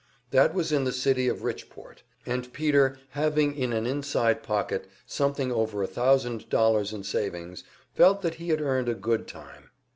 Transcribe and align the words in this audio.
That 0.31 0.55
was 0.55 0.71
in 0.71 0.83
the 0.83 0.91
city 0.91 1.27
of 1.27 1.43
Richport, 1.43 2.01
and 2.25 2.51
Peter 2.51 2.97
having 3.09 3.55
in 3.55 3.71
an 3.71 3.85
inside 3.85 4.41
pocket 4.41 4.89
something 5.05 5.51
over 5.51 5.83
a 5.83 5.87
thousand 5.87 6.49
dollars 6.49 6.91
in 6.91 7.03
savings, 7.03 7.63
felt 7.93 8.23
that 8.23 8.33
he 8.41 8.49
had 8.49 8.61
earned 8.61 8.89
a 8.89 8.95
good 8.95 9.27
time. 9.27 9.69